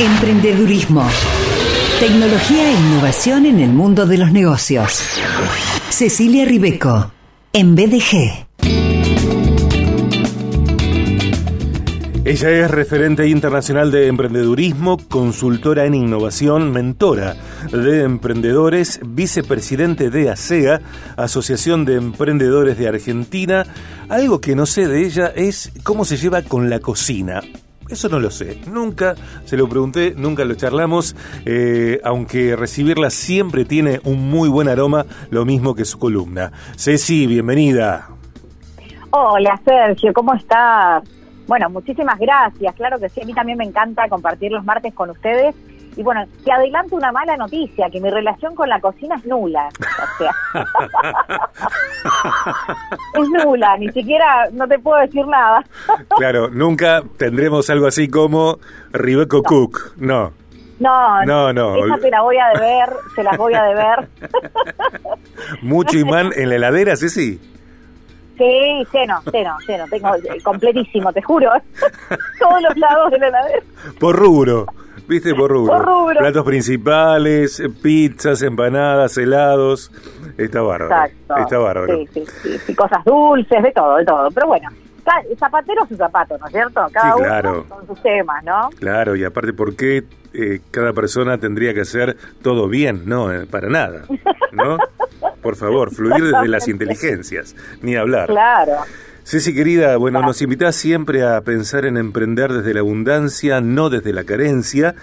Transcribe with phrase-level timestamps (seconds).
[0.00, 1.04] Emprendedurismo.
[1.98, 5.02] Tecnología e innovación en el mundo de los negocios.
[5.90, 7.10] Cecilia Ribeco,
[7.52, 8.46] en BDG.
[12.24, 17.34] Ella es referente internacional de emprendedurismo, consultora en innovación, mentora
[17.72, 20.80] de emprendedores, vicepresidente de ASEA,
[21.16, 23.66] Asociación de Emprendedores de Argentina.
[24.08, 27.40] Algo que no sé de ella es cómo se lleva con la cocina.
[27.88, 31.16] Eso no lo sé, nunca se lo pregunté, nunca lo charlamos,
[31.46, 36.52] eh, aunque recibirla siempre tiene un muy buen aroma, lo mismo que su columna.
[36.76, 38.08] Ceci, bienvenida.
[39.10, 41.02] Hola Sergio, ¿cómo estás?
[41.46, 45.08] Bueno, muchísimas gracias, claro que sí, a mí también me encanta compartir los martes con
[45.08, 45.54] ustedes
[45.98, 49.68] y bueno, te adelanto una mala noticia, que mi relación con la cocina es nula.
[49.68, 50.32] O sea,
[53.14, 55.64] es nula, ni siquiera, no te puedo decir nada.
[56.16, 58.60] claro, nunca tendremos algo así como
[58.92, 60.32] Ribeco Cook, no.
[60.78, 61.84] No, no, no.
[61.84, 64.08] Esa te la voy a deber, se las voy a deber.
[65.62, 67.40] Mucho imán en la heladera, sí, sí.
[68.36, 71.50] Sí, ceno, ceno, ceno, tengo eh, completísimo, te juro.
[72.38, 73.62] Todos los lados de la heladera.
[73.98, 74.66] Por rubro.
[75.08, 75.34] ¿Viste?
[75.34, 76.18] Por rubro.
[76.18, 79.90] Platos principales, pizzas, empanadas, helados.
[80.36, 81.06] Está bárbaro.
[81.06, 81.36] Exacto.
[81.36, 81.96] Está bárbaro.
[82.12, 84.30] Sí, sí, sí, Cosas dulces, de todo, de todo.
[84.30, 84.68] Pero bueno,
[85.38, 86.86] zapatero su zapato, ¿no es cierto?
[86.92, 87.64] Cada sí, claro.
[87.66, 88.70] uno con sus temas, ¿no?
[88.78, 93.02] Claro, y aparte, ¿por qué eh, cada persona tendría que hacer todo bien?
[93.06, 94.02] No, eh, para nada,
[94.52, 94.78] ¿no?
[95.42, 98.26] Por favor, fluir desde las inteligencias, ni hablar.
[98.26, 98.78] Claro.
[99.28, 104.14] Ceci querida, bueno, nos invitás siempre a pensar en emprender desde la abundancia, no desde
[104.14, 104.94] la carencia.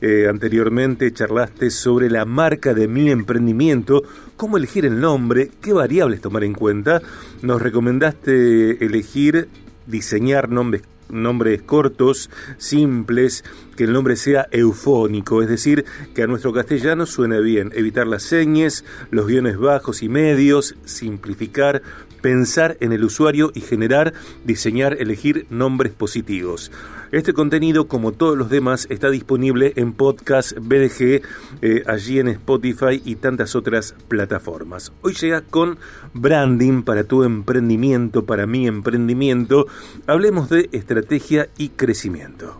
[0.00, 4.02] Eh, anteriormente charlaste sobre la marca de mi emprendimiento,
[4.38, 7.02] cómo elegir el nombre, qué variables tomar en cuenta.
[7.42, 9.50] Nos recomendaste elegir,
[9.86, 13.44] diseñar nombres nombres cortos, simples,
[13.74, 18.22] que el nombre sea eufónico, es decir, que a nuestro castellano suene bien, evitar las
[18.22, 21.82] señas, los guiones bajos y medios, simplificar,
[22.24, 24.14] pensar en el usuario y generar,
[24.44, 26.72] diseñar, elegir nombres positivos.
[27.12, 31.22] Este contenido, como todos los demás, está disponible en podcast BDG,
[31.62, 34.90] eh, allí en Spotify y tantas otras plataformas.
[35.02, 35.78] Hoy llega con
[36.12, 39.66] branding para tu emprendimiento, para mi emprendimiento.
[40.06, 42.58] Hablemos de estrategia y crecimiento.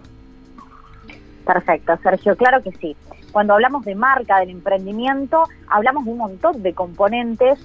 [1.44, 2.96] Perfecto, Sergio, claro que sí
[3.34, 7.58] cuando hablamos de marca, del emprendimiento, hablamos de un montón de componentes.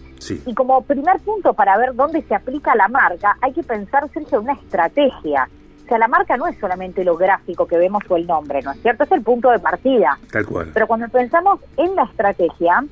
[0.48, 4.42] Y como primer punto para ver dónde se aplica la marca, hay que pensar, Sergio,
[4.42, 5.48] una estrategia.
[5.86, 8.72] O sea, la marca no es solamente lo gráfico que vemos o el nombre, ¿no
[8.72, 9.04] es cierto?
[9.04, 10.18] Es el punto de partida.
[10.32, 10.72] Tal cual.
[10.74, 12.84] Pero cuando pensamos en la estrategia,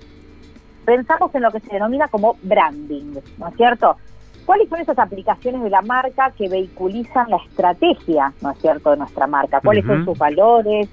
[0.85, 3.97] pensamos en lo que se denomina como branding, ¿no es cierto?
[4.47, 8.97] ¿Cuáles son esas aplicaciones de la marca que vehiculizan la estrategia, ¿no es cierto?, de
[8.97, 9.61] nuestra marca.
[9.61, 10.89] ¿Cuáles son sus valores?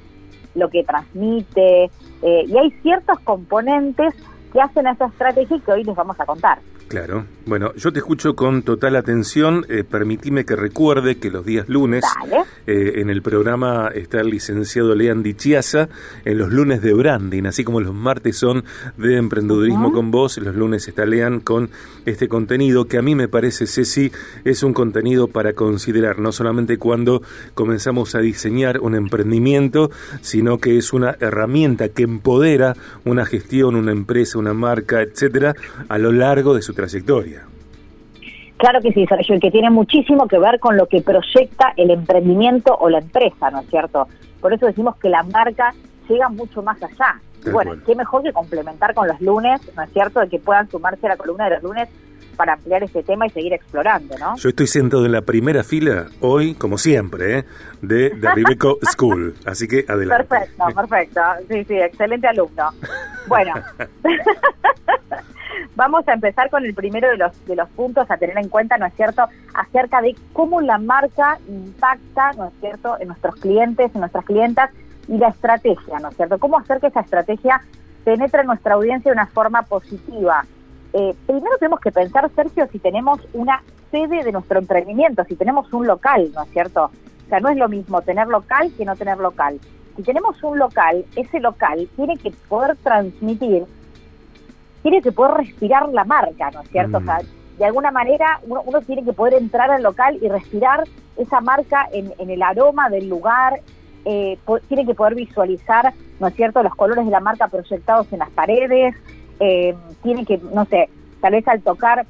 [0.54, 1.90] lo que transmite,
[2.22, 4.14] eh, y hay ciertos componentes
[4.52, 6.58] que hacen esa estrategia que hoy les vamos a contar.
[6.88, 7.24] Claro.
[7.46, 9.66] Bueno, yo te escucho con total atención.
[9.68, 12.04] Eh, permitime que recuerde que los días lunes
[12.66, 15.88] eh, en el programa está el licenciado Lean Dichiasa,
[16.24, 18.64] en los lunes de branding, así como los martes son
[18.96, 21.70] de emprendedurismo con vos, los lunes está Lean con
[22.06, 24.10] este contenido que a mí me parece, Ceci,
[24.44, 27.22] es un contenido para considerar, no solamente cuando
[27.54, 33.92] comenzamos a diseñar un emprendimiento, sino que es una herramienta que empodera una gestión, una
[33.92, 35.54] empresa, una marca, etcétera,
[35.88, 37.46] a lo largo de su trayectoria.
[38.56, 41.90] Claro que sí, Sergio, y que tiene muchísimo que ver con lo que proyecta el
[41.90, 44.06] emprendimiento o la empresa, ¿no es cierto?
[44.40, 45.74] Por eso decimos que la marca
[46.08, 47.20] llega mucho más allá.
[47.50, 50.20] bueno, qué mejor que complementar con los lunes, ¿no es cierto?
[50.20, 51.88] De que puedan sumarse a la columna de los lunes
[52.36, 54.36] para ampliar este tema y seguir explorando, ¿no?
[54.36, 57.44] Yo estoy sentado en la primera fila hoy, como siempre, ¿eh?
[57.80, 60.24] de, de Ribeco School, así que adelante.
[60.24, 61.20] Perfecto, perfecto.
[61.48, 62.70] Sí, sí, excelente alumno.
[63.28, 63.54] Bueno,
[65.76, 68.78] Vamos a empezar con el primero de los, de los puntos a tener en cuenta,
[68.78, 73.90] ¿no es cierto?, acerca de cómo la marca impacta, ¿no es cierto?, en nuestros clientes,
[73.92, 74.70] en nuestras clientas
[75.08, 76.38] y la estrategia, ¿no es cierto?
[76.38, 77.60] ¿Cómo hacer que esa estrategia
[78.04, 80.44] penetre en nuestra audiencia de una forma positiva?
[80.92, 85.72] Eh, primero tenemos que pensar, Sergio, si tenemos una sede de nuestro emprendimiento, si tenemos
[85.72, 86.84] un local, ¿no es cierto?
[86.84, 89.58] O sea, no es lo mismo tener local que no tener local.
[89.96, 93.66] Si tenemos un local, ese local tiene que poder transmitir
[94.84, 96.98] tiene que poder respirar la marca, ¿no es cierto?
[96.98, 97.58] O sea, mm.
[97.58, 100.84] de alguna manera uno, tiene que poder entrar al local y respirar
[101.16, 103.60] esa marca en, el aroma del lugar,
[104.04, 108.18] eh, tiene que poder visualizar, ¿no es cierto?, los colores de la marca proyectados en
[108.20, 108.94] las paredes,
[109.40, 110.88] eh, tiene que, no sé,
[111.20, 112.06] tal vez al tocar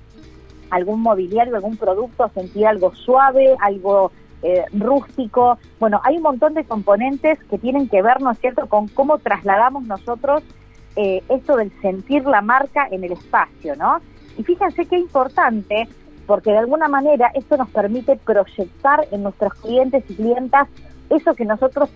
[0.71, 4.11] algún mobiliario, algún producto, sentir algo suave, algo
[4.43, 5.59] eh, rústico.
[5.79, 9.19] Bueno, hay un montón de componentes que tienen que ver, ¿no es cierto?, con cómo
[9.19, 10.43] trasladamos nosotros
[10.97, 14.01] eh, esto del sentir la marca en el espacio, ¿no?
[14.37, 15.89] Y fíjense qué importante,
[16.27, 20.69] porque de alguna manera esto nos permite proyectar en nuestros clientes y clientas
[21.11, 21.91] eso que nosotros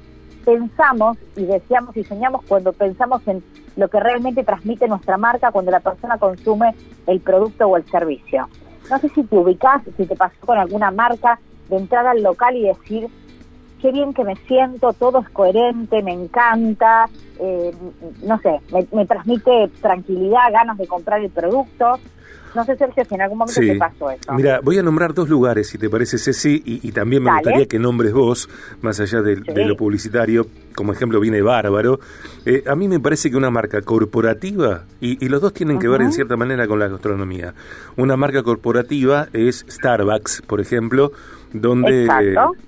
[0.45, 3.43] pensamos y deseamos y soñamos cuando pensamos en
[3.77, 6.75] lo que realmente transmite nuestra marca cuando la persona consume
[7.07, 8.49] el producto o el servicio.
[8.91, 11.39] No sé si te ubicás, si te pasó con alguna marca
[11.69, 13.09] de entrar al local y decir,
[13.81, 17.09] qué bien que me siento, todo es coherente, me encanta,
[17.39, 17.73] eh,
[18.23, 18.61] no sé,
[18.93, 21.99] me, transmite tranquilidad, ganas de comprar el producto.
[22.55, 24.33] No sé, Sergio, si en algún momento te pasó eso.
[24.33, 27.67] Mira, voy a nombrar dos lugares, si te parece, Ceci, y, y también me gustaría
[27.67, 28.49] que nombres vos,
[28.83, 32.01] más allá de, lo publicitario, como ejemplo viene Bárbaro.
[32.45, 36.03] Eh, a mí me parece que una marca corporativa, y, los dos tienen que ver
[36.03, 37.55] en cierta manera con la gastronomía,
[37.97, 41.13] una marca corporativa es Starbucks, por ejemplo,
[41.53, 42.09] donde,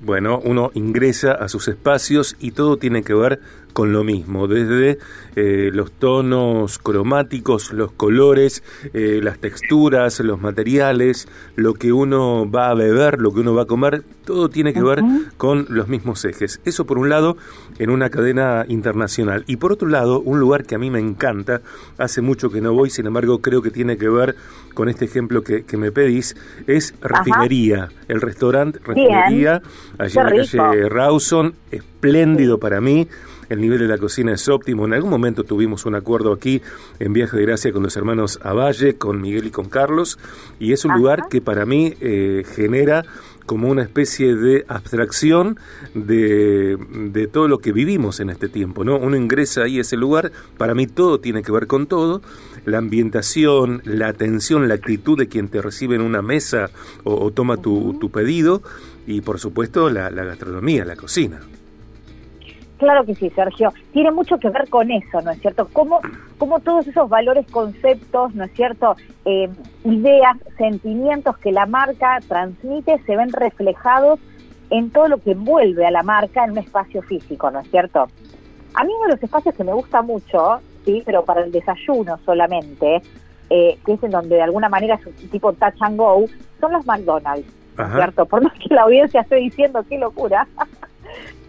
[0.01, 3.41] bueno, uno ingresa a sus espacios y todo tiene que ver
[3.73, 4.99] con lo mismo, desde
[5.37, 8.63] eh, los tonos cromáticos, los colores,
[8.95, 13.63] eh, las texturas, los materiales, lo que uno va a beber, lo que uno va
[13.63, 15.03] a comer, todo tiene que ver
[15.37, 16.61] con los mismos ejes.
[16.65, 17.37] Eso por un lado
[17.81, 19.43] en una cadena internacional.
[19.49, 21.63] Y por otro lado un lugar que a mí me encanta,
[21.99, 24.37] hace mucho que no voy, sin embargo creo que tiene que ver
[24.73, 26.37] con este ejemplo que, me pedís,
[26.69, 29.63] es Refinería, el restaurante Refinería,
[29.99, 33.09] allí en la calle Rawson, espléndido para mí.
[33.49, 34.85] El nivel de la cocina es óptimo.
[34.85, 36.63] En algún momento tuvimos un acuerdo aquí
[37.01, 40.21] en Viaje de Gracia con los hermanos Avalle, con Miguel y con Carlos,
[40.61, 43.05] y es un lugar que para mí eh, genera
[43.47, 45.59] como una especie de abstracción
[45.95, 46.77] de,
[47.13, 48.99] de, todo lo que vivimos en este tiempo, ¿no?
[48.99, 52.23] Uno ingresa ahí a ese lugar, para mí todo tiene que ver con todo,
[52.65, 56.71] la ambientación, la atención, la actitud de quien te recibe en una mesa
[57.05, 58.63] o, toma tu, tu, pedido
[59.07, 61.41] y por supuesto la gastronomía, la cocina.
[62.81, 63.75] Claro que sí, Sergio.
[63.93, 65.69] Tiene mucho que ver con eso, ¿no es cierto?
[65.71, 66.01] Cómo,
[66.39, 68.97] cómo todos esos valores, conceptos, ¿no es cierto?
[69.27, 69.51] Eh,
[69.85, 74.19] ideas, sentimientos que la marca transmite se ven reflejados
[74.71, 78.09] en todo lo que envuelve a la marca en un espacio físico, ¿no es cierto?
[78.73, 82.19] A mí uno de los espacios que me gusta mucho, sí, pero para el desayuno
[82.25, 83.03] solamente,
[83.51, 86.25] eh, que es en donde de alguna manera es un tipo touch and go,
[86.59, 87.47] son los McDonald's,
[87.77, 88.25] ¿no es cierto?
[88.25, 90.49] Por más que la audiencia esté diciendo qué locura.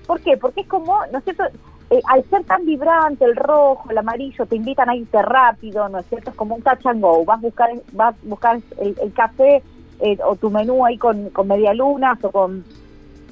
[0.05, 0.37] ¿Por qué?
[0.37, 1.43] Porque es como, ¿no es cierto?
[1.89, 5.99] Eh, al ser tan vibrante el rojo, el amarillo, te invitan a irte rápido, ¿no
[5.99, 6.29] es cierto?
[6.29, 7.25] Es como un touch and go.
[7.25, 9.61] Vas a buscar, vas a buscar el, café
[9.99, 12.63] eh, o tu menú ahí con, con medialunas o con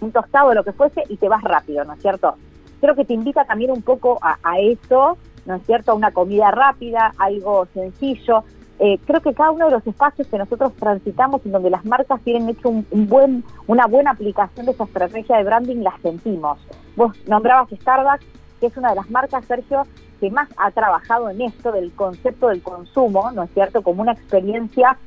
[0.01, 2.35] un tostado o lo que fuese y te vas rápido, ¿no es cierto?
[2.81, 5.91] Creo que te invita también un poco a, a eso, ¿no es cierto?
[5.91, 8.43] A una comida rápida, algo sencillo.
[8.81, 12.21] Eh, creo que cada uno de los espacios que nosotros transitamos y donde las marcas
[12.21, 16.59] tienen hecho un, buen, una buena aplicación de esa estrategia de branding, las sentimos.
[16.95, 18.25] Vos nombrabas Starbucks,
[18.61, 19.83] que es una de las marcas, Sergio,
[20.21, 24.13] que más ha trabajado en esto del concepto del consumo, ¿no es cierto?, como una
[24.13, 24.97] experiencia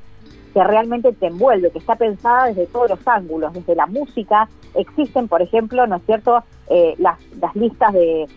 [0.53, 5.29] que realmente te envuelve, que está pensada desde todos los ángulos, desde la música, existen,
[5.29, 7.19] por ejemplo, ¿no es cierto?, eh, las,
[7.55, 8.29] listas de,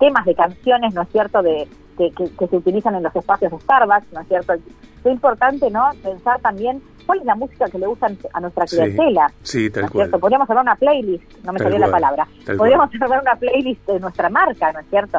[0.00, 4.12] temas, de canciones, ¿no es cierto?, de, que, se utilizan en los espacios de Starbucks,
[4.12, 4.52] ¿no es cierto?
[4.54, 4.60] Es
[5.04, 5.90] importante, ¿no?
[6.02, 9.32] Pensar también cuál es la música que le gusta a nuestra clientela.
[9.42, 10.18] Sí, tal ¿no es cierto?
[10.18, 12.26] Podríamos hablar una playlist, no me salió la palabra.
[12.56, 15.18] Podríamos hablar una playlist de nuestra marca, ¿no es cierto?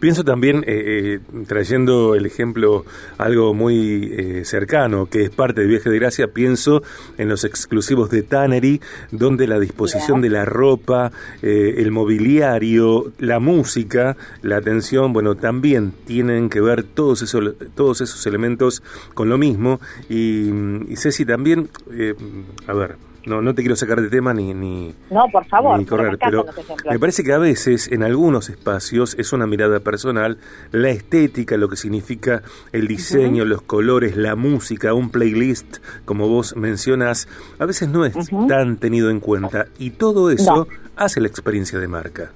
[0.00, 2.84] Pienso también, eh, eh, trayendo el ejemplo
[3.18, 6.82] algo muy eh, cercano, que es parte de Viaje de Gracia, pienso
[7.16, 14.16] en los exclusivos de Tannery, donde la disposición de la ropa, el mobiliario, la música,
[14.42, 18.82] la atención, bueno, también tienen que ver todos esos, todos esos elementos
[19.14, 19.80] con lo mismo.
[20.08, 20.50] Y,
[20.88, 21.68] y Ceci también,
[22.66, 26.18] a ver, no, no te quiero sacar de tema ni, ni, no, por favor, correr,
[26.18, 26.44] pero
[26.90, 30.38] me parece que a veces en algunos espacios es una mirada personal,
[30.72, 36.56] la estética, lo que significa el diseño, los colores, la música, un playlist, como vos
[36.56, 37.28] mencionas,
[37.58, 38.14] a veces no es
[38.48, 42.32] tan tenido en cuenta y todo eso hace la experiencia de marca.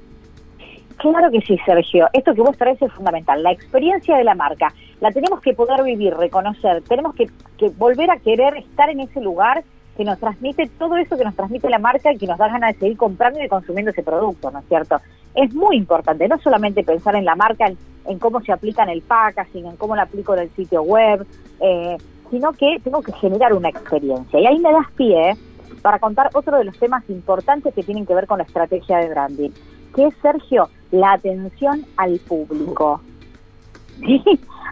[0.99, 2.09] Claro que sí, Sergio.
[2.13, 3.41] Esto que vos traes es fundamental.
[3.43, 6.83] La experiencia de la marca la tenemos que poder vivir, reconocer.
[6.83, 9.63] Tenemos que, que volver a querer estar en ese lugar
[9.99, 12.75] que nos transmite todo eso que nos transmite la marca y que nos da ganas
[12.75, 15.01] de seguir comprando y consumiendo ese producto, ¿no es cierto?
[15.35, 19.03] Es muy importante, no solamente pensar en la marca, en, cómo se aplica en el
[19.03, 21.27] packaging, en cómo lo aplico en el sitio web,
[21.61, 21.97] eh,
[22.31, 24.39] sino que tengo que generar una experiencia.
[24.39, 25.37] Y ahí me das pie
[25.83, 29.09] para contar otro de los temas importantes que tienen que ver con la estrategia de
[29.09, 29.51] branding,
[29.97, 33.01] que es, Sergio, la atención al público.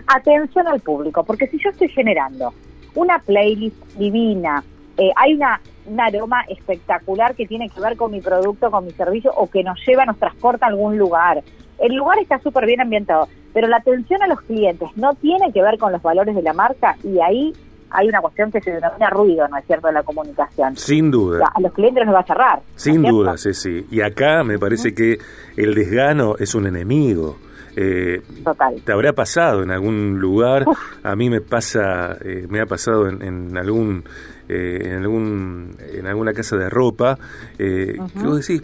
[0.07, 2.55] Atención al público, porque si yo estoy generando
[2.95, 4.63] una playlist divina,
[4.99, 8.91] eh, hay una un aroma espectacular que tiene que ver con mi producto, con mi
[8.93, 11.43] servicio o que nos lleva, nos transporta a algún lugar.
[11.79, 15.63] El lugar está súper bien ambientado, pero la atención a los clientes no tiene que
[15.63, 17.53] ver con los valores de la marca y ahí
[17.91, 20.77] hay una cuestión que se denomina ruido, ¿no es cierto?, de la comunicación.
[20.77, 21.53] Sin duda.
[21.55, 22.61] a los clientes los va a cerrar.
[22.75, 23.87] Sin duda, sí, sí.
[23.91, 25.19] Y acá me parece que
[25.57, 27.37] el desgano es un enemigo.
[27.77, 28.75] Eh, Total.
[28.83, 30.65] ¿Te habrá pasado en algún lugar?
[31.03, 34.03] A mí me pasa, eh, me ha pasado en, algún,
[34.49, 37.19] eh, en algún, en alguna casa de ropa.
[37.59, 38.63] Eh, vos decís,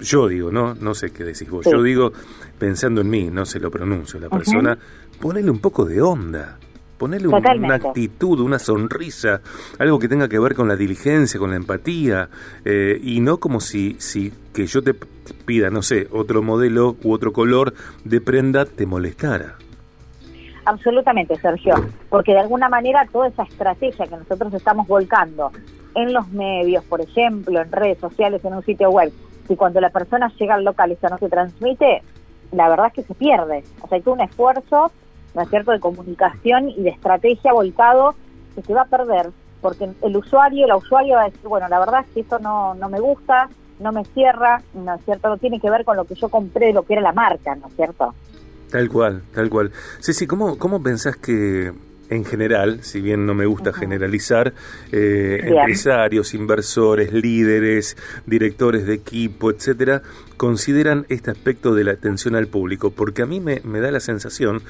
[0.00, 1.66] yo digo, no, no sé qué decís vos.
[1.70, 2.12] Yo digo,
[2.58, 4.76] pensando en mí, no se lo pronuncio la persona,
[5.20, 6.58] ponele un poco de onda.
[6.98, 9.40] Ponerle una actitud, una sonrisa,
[9.80, 12.28] algo que tenga que ver con la diligencia, con la empatía,
[12.64, 14.94] eh, y no como si, si que yo te
[15.44, 19.58] pida, no sé, otro modelo u otro color de prenda te molestara.
[20.64, 21.74] Absolutamente, Sergio,
[22.08, 25.50] porque de alguna manera toda esa estrategia que nosotros estamos volcando
[25.94, 29.12] en los medios, por ejemplo, en redes sociales, en un sitio web,
[29.48, 32.02] si cuando la persona llega al local eso no se transmite,
[32.52, 33.64] la verdad es que se pierde.
[33.80, 34.92] O sea, hay todo un esfuerzo
[35.34, 38.14] ¿no es cierto?, de comunicación y de estrategia volcado
[38.54, 41.78] que se va a perder, porque el usuario, la usuaria va a decir, bueno, la
[41.78, 43.48] verdad es que esto no, no me gusta,
[43.80, 46.72] no me cierra, ¿no es cierto?, no tiene que ver con lo que yo compré,
[46.72, 48.14] lo que era la marca, ¿no es cierto?
[48.72, 49.70] Tal cual, tal cual.
[50.00, 51.72] Sí, sí, ¿cómo, cómo pensás que
[52.08, 54.52] en general, si bien no me gusta generalizar,
[54.92, 60.02] eh, empresarios, inversores, líderes, directores de equipo, etcétera,
[60.36, 64.62] consideran este aspecto de la atención al público, porque a mí me, da la sensación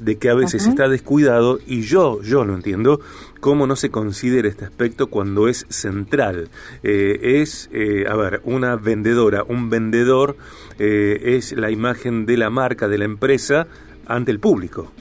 [0.00, 3.00] de que a veces está descuidado y yo, yo lo entiendo,
[3.40, 6.48] cómo no se considera este aspecto cuando es central.
[6.82, 10.36] Eh, es, eh, a ver, una vendedora, un vendedor
[10.78, 13.66] es la imagen de la marca, de la empresa
[14.06, 14.92] ante el público.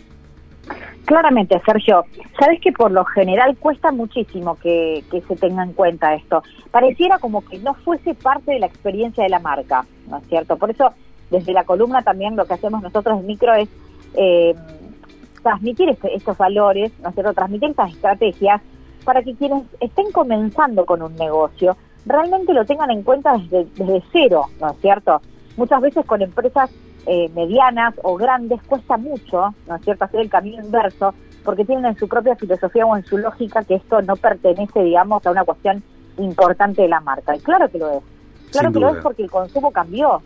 [1.06, 2.04] Claramente, Sergio,
[2.40, 6.42] sabes que por lo general cuesta muchísimo que, se tenga en cuenta esto.
[6.72, 10.58] Pareciera como que no fuese parte de la experiencia de la marca, ¿no es cierto?
[10.58, 10.94] Por eso,
[11.30, 13.70] desde la columna también lo que hacemos nosotros en micro es
[14.16, 14.56] eh,
[15.46, 17.34] transmitir este, estos valores, ¿no es cierto?
[17.36, 18.62] Transmitir estas estrategias
[19.04, 24.04] para que quienes estén comenzando con un negocio realmente lo tengan en cuenta desde, desde
[24.12, 25.22] cero, ¿no es cierto?
[25.56, 26.72] Muchas veces con empresas
[27.06, 31.86] eh, medianas o grandes cuesta mucho, ¿no es cierto?, hacer el camino inverso, porque tienen
[31.86, 35.44] en su propia filosofía o en su lógica que esto no pertenece, digamos, a una
[35.44, 35.84] cuestión
[36.18, 37.36] importante de la marca.
[37.36, 38.04] Y claro que lo es.
[38.52, 40.24] Claro que lo es porque el consumo cambió.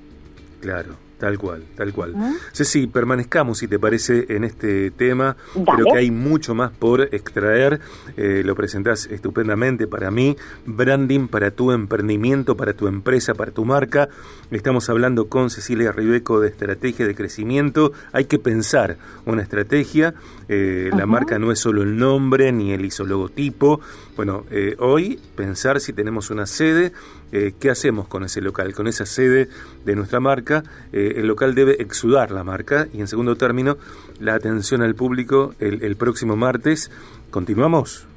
[0.62, 1.09] Claro.
[1.20, 2.16] Tal cual, tal cual.
[2.54, 5.36] Sí, sí, permanezcamos, si te parece, en este tema.
[5.54, 7.82] Creo que hay mucho más por extraer.
[8.16, 10.38] Eh, lo presentás estupendamente para mí.
[10.66, 14.08] Branding para tu emprendimiento, para tu empresa, para tu marca.
[14.50, 17.92] Estamos hablando con Cecilia Ribeco de estrategia de crecimiento.
[18.14, 20.14] Hay que pensar una estrategia.
[20.48, 23.82] Eh, la marca no es solo el nombre ni el isologotipo.
[24.16, 26.94] Bueno, eh, hoy pensar si tenemos una sede
[27.32, 29.48] eh, ¿qué hacemos con ese local, con esa sede
[29.86, 30.64] de nuestra marca?
[30.92, 33.78] Eh, el local debe exudar la marca y en segundo término,
[34.20, 36.92] la atención al público el, próximo martes.
[37.32, 38.08] ¿Continuamos?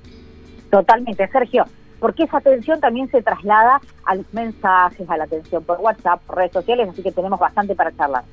[0.70, 1.64] Totalmente, Sergio,
[2.00, 6.36] porque esa atención también se traslada a los mensajes, a la atención por WhatsApp, por
[6.36, 8.24] redes sociales, así que tenemos bastante para charlar.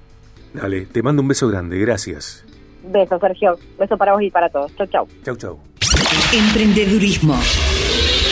[0.54, 2.46] Dale, te mando un beso grande, gracias.
[2.84, 3.58] Beso, Sergio.
[3.78, 4.76] Beso para vos y para todos.
[4.76, 5.08] Chau, chau.
[5.24, 5.60] Chau, chau.
[6.34, 7.36] Emprendedurismo.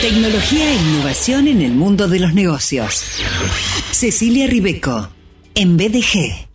[0.00, 3.02] Tecnología e innovación en el mundo de los negocios.
[3.90, 5.08] Cecilia Ribeco,
[5.56, 6.47] en BDG.